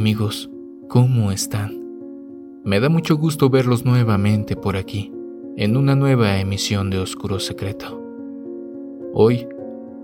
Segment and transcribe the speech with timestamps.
[0.00, 0.48] Amigos,
[0.88, 1.78] ¿cómo están?
[2.64, 5.12] Me da mucho gusto verlos nuevamente por aquí,
[5.58, 8.02] en una nueva emisión de Oscuro Secreto.
[9.12, 9.46] Hoy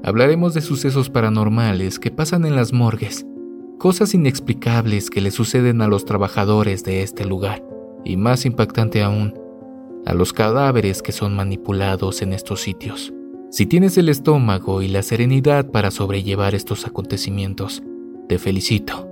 [0.05, 3.25] hablaremos de sucesos paranormales que pasan en las morgues,
[3.79, 7.65] cosas inexplicables que le suceden a los trabajadores de este lugar,
[8.05, 9.33] y más impactante aún,
[10.05, 13.15] a los cadáveres que son manipulados en estos sitios.
[13.51, 17.83] Si tienes el estómago y la serenidad para sobrellevar estos acontecimientos,
[18.29, 19.06] te felicito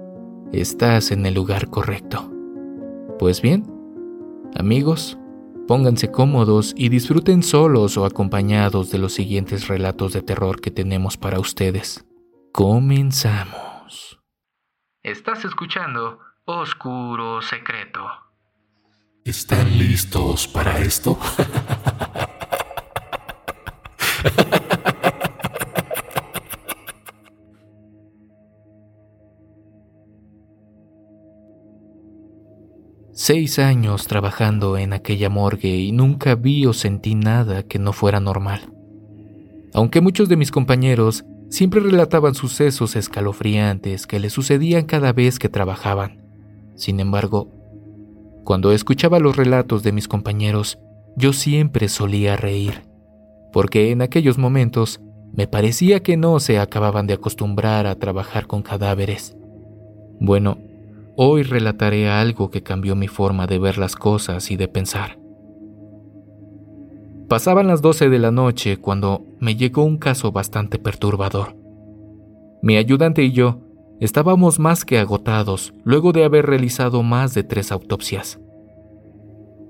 [0.61, 2.31] estás en el lugar correcto.
[3.19, 3.65] Pues bien,
[4.57, 5.19] amigos,
[5.67, 11.17] pónganse cómodos y disfruten solos o acompañados de los siguientes relatos de terror que tenemos
[11.17, 12.05] para ustedes.
[12.53, 14.21] Comenzamos.
[15.03, 18.07] Estás escuchando Oscuro Secreto.
[19.25, 21.19] ¿Están listos para esto?
[33.17, 38.19] Seis años trabajando en aquella morgue y nunca vi o sentí nada que no fuera
[38.19, 38.73] normal.
[39.73, 45.49] Aunque muchos de mis compañeros siempre relataban sucesos escalofriantes que les sucedían cada vez que
[45.49, 46.25] trabajaban.
[46.75, 47.53] Sin embargo,
[48.43, 50.81] cuando escuchaba los relatos de mis compañeros,
[51.17, 52.83] yo siempre solía reír,
[53.53, 55.01] porque en aquellos momentos
[55.33, 59.37] me parecía que no se acababan de acostumbrar a trabajar con cadáveres.
[60.19, 60.59] Bueno,
[61.17, 65.17] Hoy relataré algo que cambió mi forma de ver las cosas y de pensar.
[67.29, 71.57] Pasaban las 12 de la noche cuando me llegó un caso bastante perturbador.
[72.63, 73.61] Mi ayudante y yo
[74.01, 78.41] estábamos más que agotados luego de haber realizado más de tres autopsias.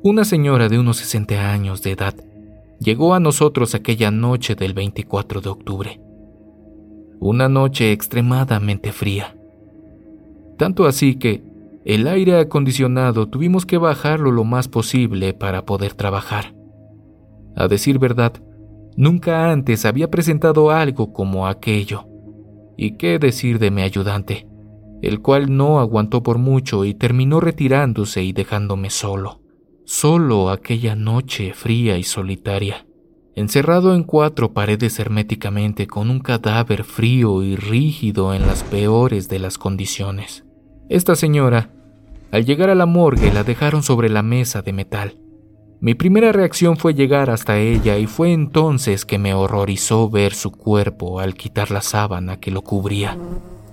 [0.03, 2.15] Una señora de unos 60 años de edad
[2.81, 6.01] llegó a nosotros aquella noche del 24 de octubre.
[7.21, 9.37] Una noche extremadamente fría
[10.65, 11.43] tanto así que
[11.85, 16.55] el aire acondicionado tuvimos que bajarlo lo más posible para poder trabajar.
[17.55, 18.33] A decir verdad,
[18.97, 22.07] nunca antes había presentado algo como aquello.
[22.79, 24.49] ¿Y qué decir de mi ayudante?
[25.03, 29.43] el cual no aguantó por mucho y terminó retirándose y dejándome solo.
[29.85, 32.87] Solo aquella noche fría y solitaria,
[33.35, 39.41] encerrado en cuatro paredes herméticamente con un cadáver frío y rígido en las peores de
[39.41, 40.44] las condiciones.
[40.89, 41.71] Esta señora,
[42.31, 45.17] al llegar a la morgue, la dejaron sobre la mesa de metal.
[45.81, 50.51] Mi primera reacción fue llegar hasta ella y fue entonces que me horrorizó ver su
[50.51, 53.17] cuerpo al quitar la sábana que lo cubría.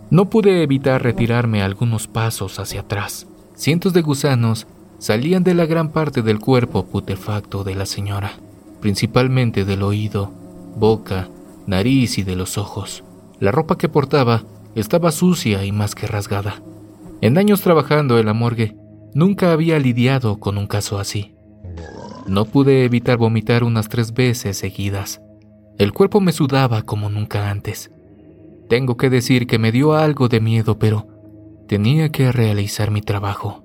[0.09, 3.27] No pude evitar retirarme algunos pasos hacia atrás.
[3.55, 4.67] Cientos de gusanos
[4.97, 8.33] salían de la gran parte del cuerpo putrefacto de la señora,
[8.79, 10.31] principalmente del oído,
[10.77, 11.27] boca,
[11.67, 13.03] nariz y de los ojos.
[13.39, 14.43] La ropa que portaba
[14.75, 16.61] estaba sucia y más que rasgada.
[17.21, 18.75] En años trabajando en la morgue,
[19.13, 21.35] nunca había lidiado con un caso así.
[22.25, 25.21] No pude evitar vomitar unas tres veces seguidas.
[25.77, 27.91] El cuerpo me sudaba como nunca antes.
[28.69, 31.07] Tengo que decir que me dio algo de miedo, pero
[31.67, 33.63] tenía que realizar mi trabajo.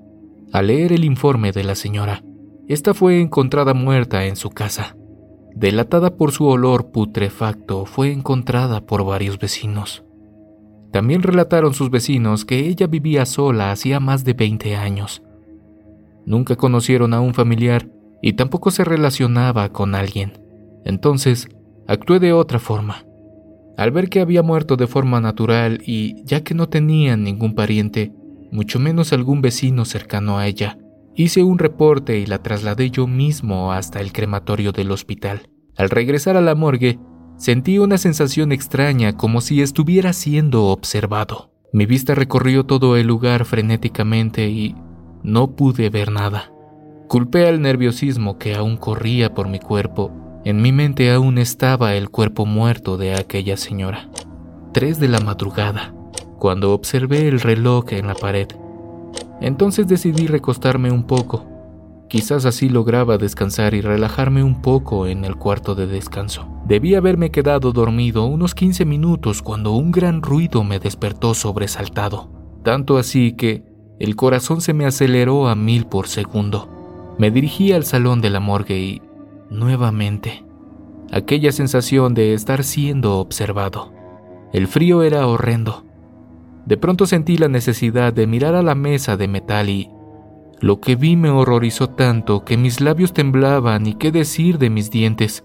[0.52, 2.22] Al leer el informe de la señora,
[2.68, 4.96] esta fue encontrada muerta en su casa.
[5.54, 10.05] Delatada por su olor putrefacto, fue encontrada por varios vecinos.
[10.96, 15.22] También relataron sus vecinos que ella vivía sola hacía más de 20 años.
[16.24, 17.90] Nunca conocieron a un familiar
[18.22, 20.40] y tampoco se relacionaba con alguien.
[20.86, 21.50] Entonces,
[21.86, 23.04] actué de otra forma.
[23.76, 28.14] Al ver que había muerto de forma natural y ya que no tenían ningún pariente,
[28.50, 30.78] mucho menos algún vecino cercano a ella,
[31.14, 35.50] hice un reporte y la trasladé yo mismo hasta el crematorio del hospital.
[35.76, 36.98] Al regresar a la morgue,
[37.36, 41.50] Sentí una sensación extraña como si estuviera siendo observado.
[41.72, 44.74] Mi vista recorrió todo el lugar frenéticamente y
[45.22, 46.50] no pude ver nada.
[47.08, 50.10] Culpé al nerviosismo que aún corría por mi cuerpo.
[50.44, 54.08] En mi mente aún estaba el cuerpo muerto de aquella señora.
[54.72, 55.94] Tres de la madrugada,
[56.38, 58.48] cuando observé el reloj en la pared.
[59.40, 61.55] Entonces decidí recostarme un poco.
[62.08, 66.46] Quizás así lograba descansar y relajarme un poco en el cuarto de descanso.
[66.66, 72.30] Debí haberme quedado dormido unos 15 minutos cuando un gran ruido me despertó sobresaltado,
[72.62, 73.64] tanto así que
[73.98, 76.68] el corazón se me aceleró a mil por segundo.
[77.18, 79.02] Me dirigí al salón de la morgue y,
[79.50, 80.44] nuevamente,
[81.10, 83.92] aquella sensación de estar siendo observado.
[84.52, 85.84] El frío era horrendo.
[86.66, 89.88] De pronto sentí la necesidad de mirar a la mesa de metal y
[90.60, 94.90] lo que vi me horrorizó tanto que mis labios temblaban y qué decir de mis
[94.90, 95.44] dientes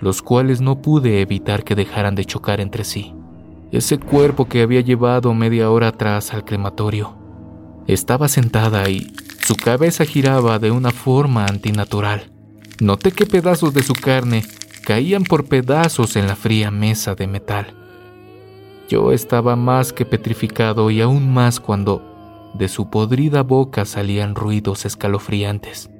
[0.00, 3.14] los cuales no pude evitar que dejaran de chocar entre sí.
[3.70, 7.20] Ese cuerpo que había llevado media hora atrás al crematorio
[7.86, 12.30] Estaba sentada y su cabeza giraba de una forma antinatural.
[12.80, 14.44] Noté que pedazos de su carne
[14.84, 17.74] caían por pedazos en la fría mesa de metal.
[18.88, 22.09] Yo estaba más que petrificado y aún más cuando
[22.54, 25.90] de su podrida boca salían ruidos escalofriantes.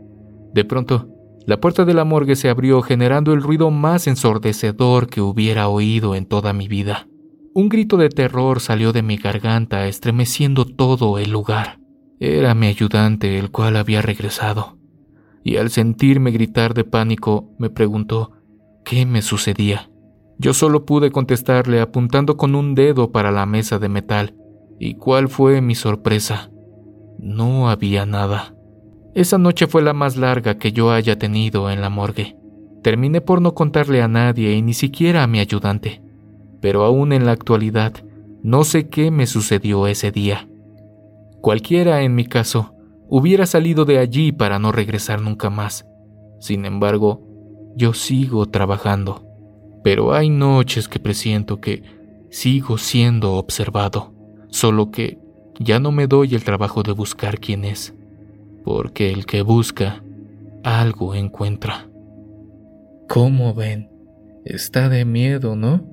[0.53, 1.09] De pronto,
[1.47, 6.15] la puerta de la morgue se abrió generando el ruido más ensordecedor que hubiera oído
[6.15, 7.09] en toda mi vida.
[7.55, 11.81] Un grito de terror salió de mi garganta, estremeciendo todo el lugar.
[12.21, 14.79] Era mi ayudante, el cual había regresado,
[15.43, 18.33] y al sentirme gritar de pánico, me preguntó
[18.85, 19.91] qué me sucedía.
[20.39, 24.37] Yo solo pude contestarle apuntando con un dedo para la mesa de metal,
[24.81, 26.51] y cuál fue mi sorpresa.
[27.19, 28.55] No había nada.
[29.15, 32.37] Esa noche fue la más larga que yo haya tenido en la morgue.
[32.83, 36.01] Terminé por no contarle a nadie y ni siquiera a mi ayudante.
[36.63, 37.93] Pero aún en la actualidad,
[38.43, 40.49] no sé qué me sucedió ese día.
[41.43, 42.75] Cualquiera en mi caso
[43.07, 45.85] hubiera salido de allí para no regresar nunca más.
[46.39, 47.23] Sin embargo,
[47.77, 49.27] yo sigo trabajando.
[49.85, 51.83] Pero hay noches que presiento que
[52.31, 54.15] sigo siendo observado,
[54.51, 55.19] solo que
[55.59, 57.95] ya no me doy el trabajo de buscar quién es
[58.65, 60.03] porque el que busca
[60.63, 61.89] algo encuentra.
[63.09, 63.91] ¿Cómo ven?
[64.45, 65.85] Está de miedo, ¿no?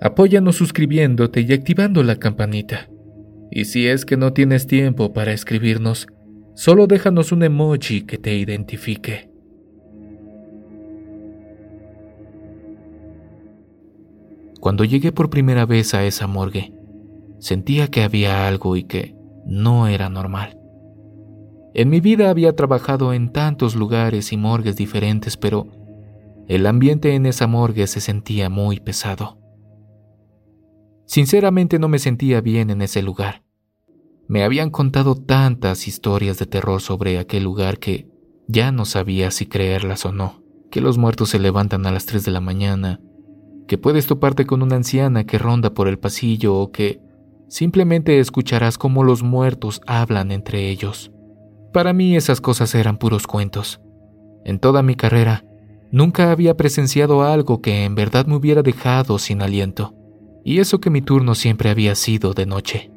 [0.00, 2.88] Apóyanos suscribiéndote y activando la campanita.
[3.50, 6.06] Y si es que no tienes tiempo para escribirnos,
[6.54, 9.30] solo déjanos un emoji que te identifique.
[14.60, 16.72] Cuando llegué por primera vez a esa morgue,
[17.38, 20.58] sentía que había algo y que no era normal.
[21.74, 25.68] En mi vida había trabajado en tantos lugares y morgues diferentes, pero
[26.48, 29.38] el ambiente en esa morgue se sentía muy pesado.
[31.04, 33.42] Sinceramente no me sentía bien en ese lugar.
[34.26, 38.08] Me habían contado tantas historias de terror sobre aquel lugar que
[38.46, 42.24] ya no sabía si creerlas o no, que los muertos se levantan a las 3
[42.24, 43.00] de la mañana,
[43.66, 47.00] que puedes toparte con una anciana que ronda por el pasillo o que
[47.48, 51.10] simplemente escucharás cómo los muertos hablan entre ellos.
[51.72, 53.80] Para mí esas cosas eran puros cuentos.
[54.44, 55.44] En toda mi carrera,
[55.90, 59.94] nunca había presenciado algo que en verdad me hubiera dejado sin aliento,
[60.44, 62.90] y eso que mi turno siempre había sido de noche.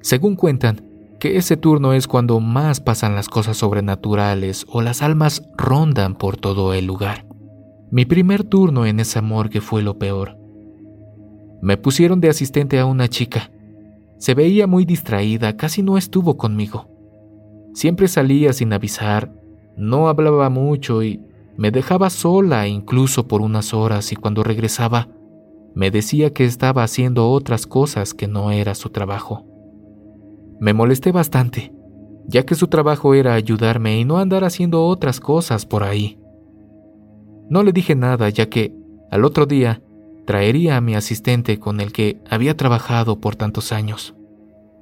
[0.00, 0.88] Según cuentan,
[1.18, 6.36] que ese turno es cuando más pasan las cosas sobrenaturales o las almas rondan por
[6.36, 7.26] todo el lugar.
[7.90, 10.38] Mi primer turno en esa morgue fue lo peor.
[11.60, 13.50] Me pusieron de asistente a una chica.
[14.18, 16.88] Se veía muy distraída, casi no estuvo conmigo.
[17.72, 19.32] Siempre salía sin avisar,
[19.76, 21.22] no hablaba mucho y
[21.56, 25.08] me dejaba sola incluso por unas horas y cuando regresaba
[25.74, 29.46] me decía que estaba haciendo otras cosas que no era su trabajo.
[30.60, 31.72] Me molesté bastante,
[32.26, 36.18] ya que su trabajo era ayudarme y no andar haciendo otras cosas por ahí.
[37.48, 38.74] No le dije nada ya que
[39.10, 39.80] al otro día
[40.28, 44.14] traería a mi asistente con el que había trabajado por tantos años.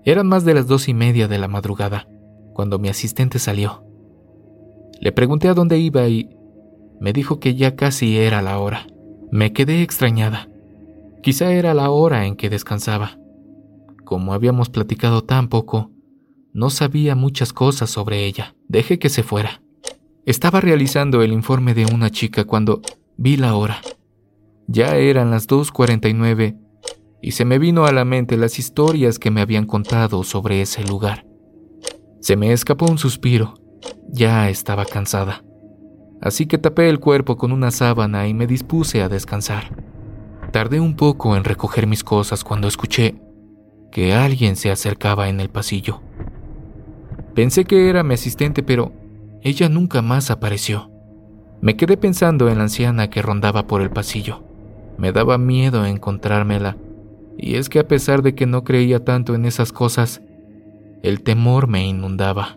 [0.05, 2.09] Eran más de las dos y media de la madrugada
[2.53, 3.85] cuando mi asistente salió.
[5.01, 6.31] Le pregunté a dónde iba y
[6.99, 8.89] me dijo que ya casi era la hora.
[9.31, 10.49] Me quedé extrañada.
[11.23, 13.17] Quizá era la hora en que descansaba.
[14.05, 15.93] Como habíamos platicado tan poco,
[16.55, 18.57] no sabía muchas cosas sobre ella.
[18.67, 19.63] Dejé que se fuera.
[20.25, 22.83] Estaba realizando el informe de una chica cuando
[23.17, 23.81] vi la hora.
[24.69, 26.59] Ya eran las 2.49
[27.23, 30.85] y se me vino a la mente las historias que me habían contado sobre ese
[30.85, 31.27] lugar.
[32.21, 33.55] Se me escapó un suspiro.
[34.09, 35.45] Ya estaba cansada.
[36.21, 39.77] Así que tapé el cuerpo con una sábana y me dispuse a descansar.
[40.51, 43.21] Tardé un poco en recoger mis cosas cuando escuché
[43.93, 46.03] que alguien se acercaba en el pasillo.
[47.35, 48.93] Pensé que era mi asistente, pero
[49.43, 50.91] ella nunca más apareció.
[51.61, 54.45] Me quedé pensando en la anciana que rondaba por el pasillo.
[54.99, 56.77] Me daba miedo encontrármela,
[57.39, 60.23] y es que a pesar de que no creía tanto en esas cosas,
[61.03, 62.57] el temor me inundaba.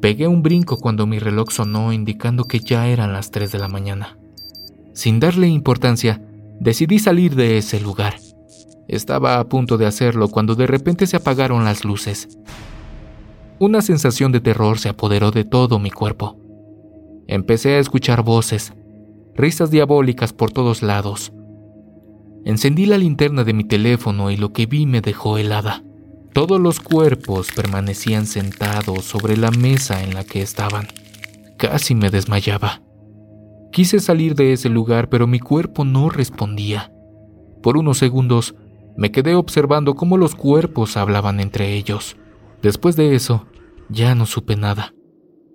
[0.00, 3.68] Pegué un brinco cuando mi reloj sonó indicando que ya eran las 3 de la
[3.68, 4.18] mañana.
[4.92, 6.22] Sin darle importancia,
[6.60, 8.14] decidí salir de ese lugar.
[8.86, 12.28] Estaba a punto de hacerlo cuando de repente se apagaron las luces.
[13.58, 16.36] Una sensación de terror se apoderó de todo mi cuerpo.
[17.26, 18.74] Empecé a escuchar voces,
[19.36, 21.32] risas diabólicas por todos lados.
[22.44, 25.82] Encendí la linterna de mi teléfono y lo que vi me dejó helada.
[26.32, 30.88] Todos los cuerpos permanecían sentados sobre la mesa en la que estaban.
[31.56, 32.82] Casi me desmayaba.
[33.72, 36.92] Quise salir de ese lugar, pero mi cuerpo no respondía.
[37.62, 38.54] Por unos segundos
[38.96, 42.16] me quedé observando cómo los cuerpos hablaban entre ellos.
[42.62, 43.46] Después de eso,
[43.88, 44.94] ya no supe nada,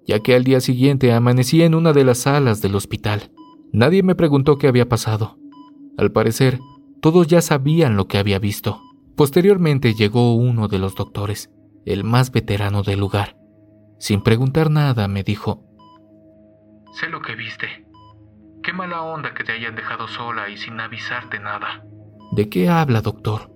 [0.08, 3.32] ya que al día siguiente amanecí en una de las salas del hospital.
[3.72, 5.38] Nadie me preguntó qué había pasado.
[5.98, 6.60] Al parecer,
[7.02, 8.82] todos ya sabían lo que había visto.
[9.16, 11.50] Posteriormente llegó uno de los doctores,
[11.86, 13.36] el más veterano del lugar.
[14.00, 15.66] Sin preguntar nada, me dijo,
[16.94, 17.86] Sé lo que viste.
[18.64, 21.84] Qué mala onda que te hayan dejado sola y sin avisarte nada.
[22.32, 23.52] ¿De qué habla, doctor?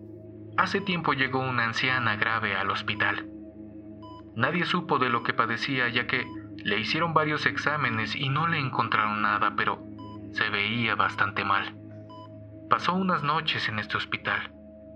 [0.57, 3.29] Hace tiempo llegó una anciana grave al hospital.
[4.35, 6.25] Nadie supo de lo que padecía ya que
[6.63, 9.83] le hicieron varios exámenes y no le encontraron nada, pero
[10.33, 11.75] se veía bastante mal.
[12.69, 14.51] Pasó unas noches en este hospital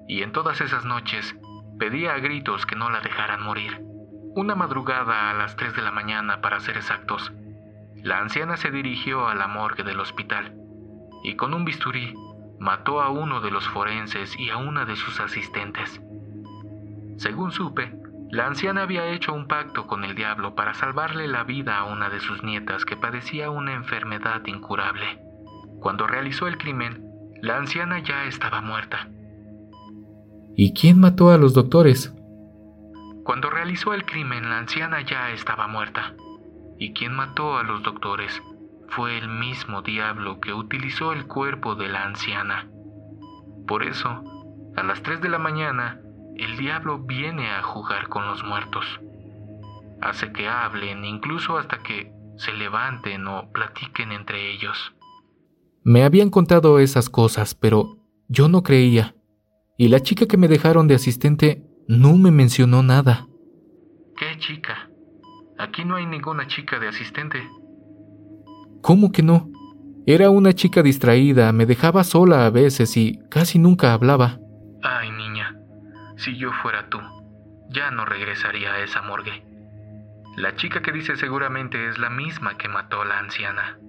[0.08, 1.36] y en todas esas noches
[1.79, 3.82] pedía a gritos que no la dejaran morir.
[4.36, 7.32] Una madrugada a las 3 de la mañana, para ser exactos,
[8.03, 10.56] la anciana se dirigió a la morgue del hospital
[11.24, 12.13] y con un bisturí
[12.60, 16.01] mató a uno de los forenses y a una de sus asistentes.
[17.17, 17.94] Según supe,
[18.29, 22.10] la anciana había hecho un pacto con el diablo para salvarle la vida a una
[22.10, 25.27] de sus nietas que padecía una enfermedad incurable.
[25.80, 27.04] Cuando realizó el crimen,
[27.42, 29.10] la anciana ya estaba muerta.
[30.56, 32.14] ¿Y quién mató a los doctores?
[33.24, 36.16] Cuando realizó el crimen, la anciana ya estaba muerta.
[36.80, 38.42] Y quien mató a los doctores
[38.90, 42.68] fue el mismo diablo que utilizó el cuerpo de la anciana.
[43.68, 44.24] Por eso,
[44.76, 46.00] a las 3 de la mañana,
[46.38, 48.86] el diablo viene a jugar con los muertos.
[50.02, 54.94] Hace que hablen incluso hasta que se levanten o platiquen entre ellos.
[55.89, 59.15] Me habían contado esas cosas, pero yo no creía.
[59.77, 63.25] Y la chica que me dejaron de asistente no me mencionó nada.
[64.17, 64.89] ¿Qué chica?
[65.58, 67.41] Aquí no hay ninguna chica de asistente.
[68.82, 69.50] ¿Cómo que no?
[70.06, 74.41] Era una chica distraída, me dejaba sola a veces y casi nunca hablaba.
[74.84, 75.56] Ay, niña,
[76.17, 77.00] si yo fuera tú,
[77.70, 79.41] ya no regresaría a esa morgue.
[80.36, 83.79] La chica que dice seguramente es la misma que mató a la anciana.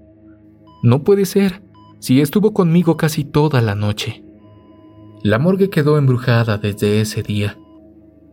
[0.85, 1.61] No puede ser,
[2.01, 4.25] si estuvo conmigo casi toda la noche.
[5.23, 7.59] La morgue quedó embrujada desde ese día.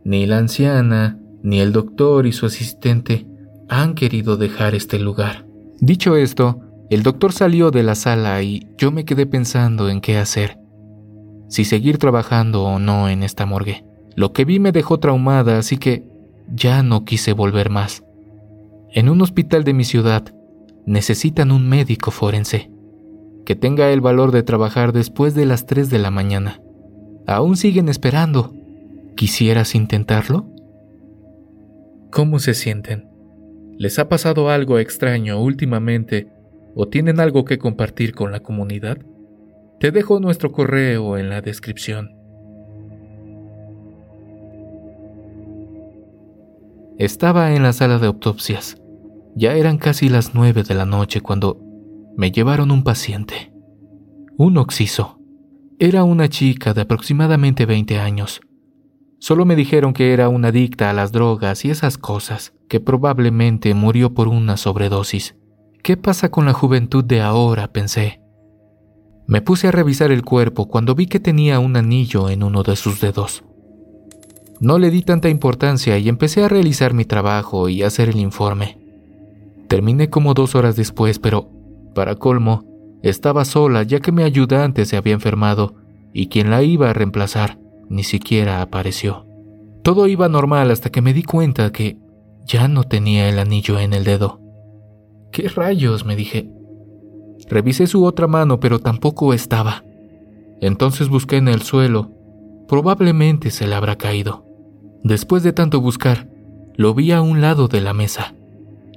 [0.04, 3.26] Ni la anciana, ni el doctor y su asistente
[3.68, 5.46] han querido dejar este lugar.
[5.80, 10.16] Dicho esto, el doctor salió de la sala y yo me quedé pensando en qué
[10.16, 10.58] hacer.
[11.48, 13.84] Si seguir trabajando o no en esta morgue.
[14.14, 16.08] Lo que vi me dejó traumada, así que
[16.48, 18.04] ya no quise volver más.
[18.92, 20.32] En un hospital de mi ciudad
[20.86, 22.70] necesitan un médico forense
[23.46, 26.60] que tenga el valor de trabajar después de las 3 de la mañana.
[27.26, 28.52] Aún siguen esperando.
[29.14, 30.50] ¿Quisieras intentarlo?
[32.10, 33.08] ¿Cómo se sienten?
[33.78, 36.26] ¿Les ha pasado algo extraño últimamente
[36.74, 38.98] o tienen algo que compartir con la comunidad?
[39.78, 42.16] Te dejo nuestro correo en la descripción.
[46.98, 48.76] Estaba en la sala de autopsias.
[49.36, 51.60] Ya eran casi las nueve de la noche cuando
[52.16, 53.52] me llevaron un paciente.
[54.38, 55.18] Un oxiso.
[55.78, 58.40] Era una chica de aproximadamente 20 años.
[59.18, 63.74] Solo me dijeron que era una adicta a las drogas y esas cosas, que probablemente
[63.74, 65.36] murió por una sobredosis.
[65.82, 67.68] ¿Qué pasa con la juventud de ahora?
[67.68, 68.20] pensé.
[69.26, 72.76] Me puse a revisar el cuerpo cuando vi que tenía un anillo en uno de
[72.76, 73.44] sus dedos.
[74.58, 78.78] No le di tanta importancia y empecé a realizar mi trabajo y hacer el informe.
[79.68, 81.50] Terminé como dos horas después, pero,
[81.96, 82.62] para colmo,
[83.02, 85.74] estaba sola ya que mi ayudante se había enfermado
[86.12, 89.26] y quien la iba a reemplazar ni siquiera apareció.
[89.82, 91.98] Todo iba normal hasta que me di cuenta que
[92.44, 94.40] ya no tenía el anillo en el dedo.
[95.32, 96.04] ¿Qué rayos?
[96.04, 96.50] me dije.
[97.48, 99.82] Revisé su otra mano, pero tampoco estaba.
[100.60, 102.10] Entonces busqué en el suelo.
[102.68, 104.44] Probablemente se le habrá caído.
[105.02, 106.28] Después de tanto buscar,
[106.74, 108.34] lo vi a un lado de la mesa.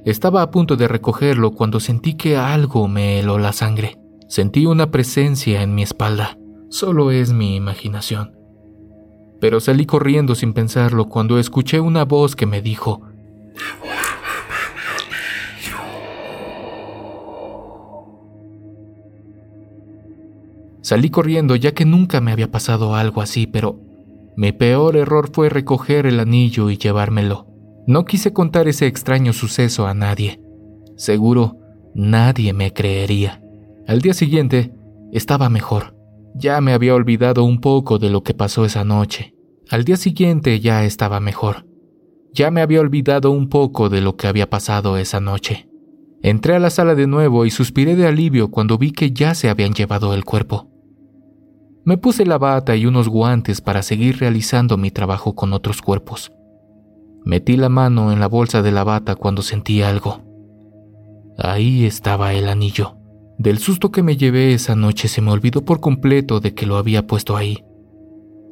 [0.06, 4.00] Estaba a punto de recogerlo cuando sentí que algo me heló la sangre.
[4.28, 6.38] Sentí una presencia en mi espalda.
[6.70, 8.40] Solo es mi imaginación
[9.40, 13.02] pero salí corriendo sin pensarlo cuando escuché una voz que me dijo,
[20.82, 23.80] Salí corriendo ya que nunca me había pasado algo así, pero
[24.36, 27.49] mi peor error fue recoger el anillo y llevármelo.
[27.90, 30.40] No quise contar ese extraño suceso a nadie.
[30.96, 31.58] Seguro,
[31.96, 33.42] nadie me creería.
[33.88, 34.76] Al día siguiente,
[35.12, 35.96] estaba mejor.
[36.36, 39.34] Ya me había olvidado un poco de lo que pasó esa noche.
[39.72, 41.66] Al día siguiente ya estaba mejor.
[42.32, 45.68] Ya me había olvidado un poco de lo que había pasado esa noche.
[46.22, 49.50] Entré a la sala de nuevo y suspiré de alivio cuando vi que ya se
[49.50, 50.70] habían llevado el cuerpo.
[51.86, 56.32] Me puse la bata y unos guantes para seguir realizando mi trabajo con otros cuerpos.
[57.30, 60.24] Metí la mano en la bolsa de la bata cuando sentí algo.
[61.38, 62.98] Ahí estaba el anillo.
[63.38, 66.78] Del susto que me llevé esa noche se me olvidó por completo de que lo
[66.78, 67.64] había puesto ahí.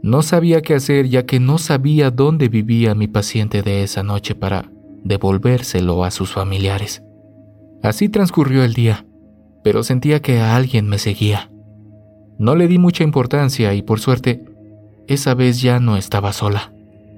[0.04, 4.36] No sabía qué hacer ya que no sabía dónde vivía mi paciente de esa noche
[4.36, 4.72] para
[5.04, 7.02] devolvérselo a sus familiares.
[7.82, 9.08] Así transcurrió el día,
[9.64, 11.50] pero sentía que alguien me seguía.
[12.38, 14.46] No le di mucha importancia y por suerte,
[15.08, 16.72] esa vez ya no estaba sola.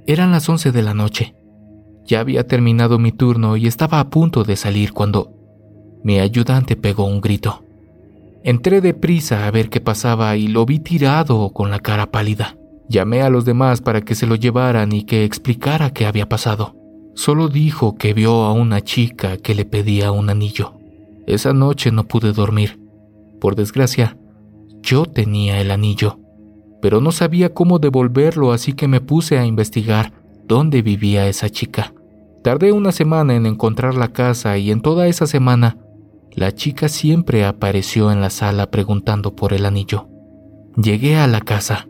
[0.07, 1.35] Eran las once de la noche.
[2.09, 5.31] Ya había terminado mi turno y estaba a punto de salir cuando
[6.03, 7.63] mi ayudante pegó un grito.
[8.43, 12.57] Entré deprisa a ver qué pasaba y lo vi tirado con la cara pálida.
[12.89, 16.75] Llamé a los demás para que se lo llevaran y que explicara qué había pasado.
[17.13, 20.79] Solo dijo que vio a una chica que le pedía un anillo.
[21.27, 22.79] Esa noche no pude dormir.
[23.39, 24.17] Por desgracia,
[24.81, 26.17] yo tenía el anillo,
[26.81, 30.11] pero no sabía cómo devolverlo, así que me puse a investigar
[30.47, 31.93] dónde vivía esa chica.
[32.43, 35.77] Tardé una semana en encontrar la casa y en toda esa semana
[36.31, 40.07] la chica siempre apareció en la sala preguntando por el anillo.
[40.81, 41.87] Llegué a la casa.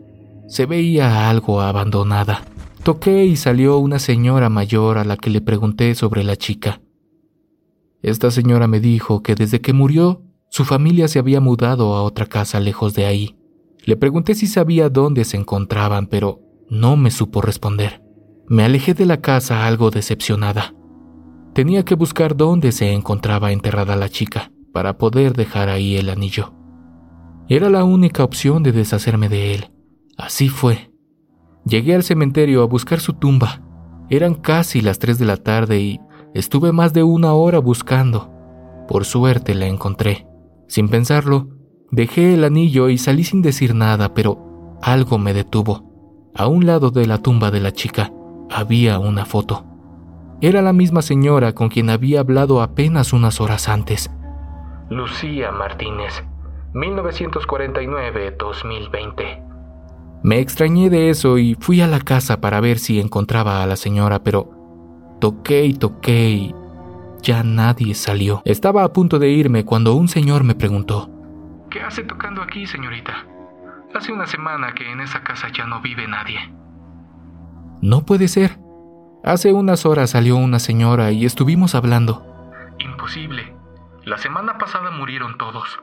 [0.48, 2.42] Se veía algo abandonada.
[2.82, 6.80] Toqué y salió una señora mayor a la que le pregunté sobre la chica.
[8.02, 12.26] Esta señora me dijo que desde que murió, su familia se había mudado a otra
[12.26, 13.36] casa lejos de ahí.
[13.84, 18.02] Le pregunté si sabía dónde se encontraban, pero no me supo responder.
[18.50, 20.74] Me alejé de la casa algo decepcionada.
[21.54, 26.52] Tenía que buscar dónde se encontraba enterrada la chica para poder dejar ahí el anillo.
[27.48, 29.70] Era la única opción de deshacerme de él.
[30.18, 30.90] Así fue.
[31.64, 33.62] Llegué al cementerio a buscar su tumba.
[34.08, 36.00] Eran casi las tres de la tarde y
[36.34, 38.32] estuve más de una hora buscando.
[38.88, 40.26] Por suerte la encontré.
[40.66, 41.50] Sin pensarlo,
[41.92, 46.32] dejé el anillo y salí sin decir nada, pero algo me detuvo.
[46.34, 48.12] A un lado de la tumba de la chica
[48.50, 49.64] había una foto.
[50.40, 54.10] Era la misma señora con quien había hablado apenas unas horas antes.
[54.88, 56.24] Lucía Martínez,
[56.72, 59.44] 1949-2020.
[60.22, 63.76] Me extrañé de eso y fui a la casa para ver si encontraba a la
[63.76, 64.50] señora, pero
[65.20, 66.54] toqué y toqué y
[67.22, 68.42] ya nadie salió.
[68.44, 71.08] Estaba a punto de irme cuando un señor me preguntó.
[71.70, 73.26] ¿Qué hace tocando aquí, señorita?
[73.94, 76.38] Hace una semana que en esa casa ya no vive nadie.
[77.82, 78.58] No puede ser.
[79.24, 82.26] Hace unas horas salió una señora y estuvimos hablando.
[82.78, 83.54] Imposible.
[84.04, 85.80] La semana pasada murieron todos.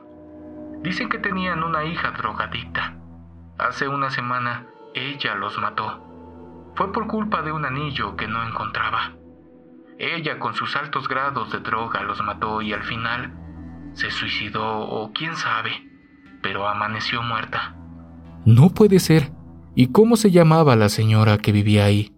[0.82, 2.96] Dicen que tenían una hija drogadicta.
[3.58, 6.04] Hace una semana ella los mató.
[6.74, 9.12] Fue por culpa de un anillo que no encontraba.
[9.98, 13.32] Ella con sus altos grados de droga los mató y al final
[13.94, 15.72] se suicidó o quién sabe,
[16.40, 17.74] pero amaneció muerta.
[18.44, 19.32] No puede ser.
[19.80, 22.12] ¿Y cómo se llamaba la señora que vivía ahí?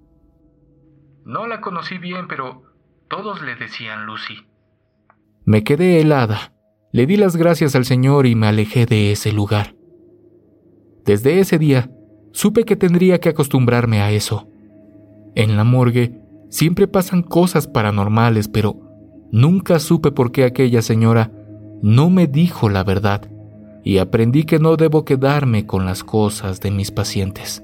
[1.26, 2.62] No la conocí bien, pero
[3.06, 4.46] todos le decían Lucy.
[5.44, 6.54] Me quedé helada.
[6.90, 9.74] Le di las gracias al Señor y me alejé de ese lugar.
[11.04, 11.90] Desde ese día,
[12.32, 14.48] supe que tendría que acostumbrarme a eso.
[15.34, 16.18] En la morgue
[16.48, 18.80] siempre pasan cosas paranormales, pero
[19.32, 21.30] nunca supe por qué aquella señora
[21.82, 23.30] no me dijo la verdad
[23.82, 27.62] y aprendí que no debo quedarme con las cosas de mis pacientes.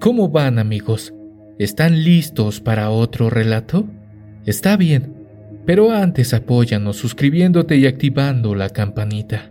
[0.00, 1.12] ¿Cómo van amigos?
[1.58, 3.84] ¿Están listos para otro relato?
[4.46, 5.14] Está bien,
[5.66, 9.50] pero antes apóyanos suscribiéndote y activando la campanita.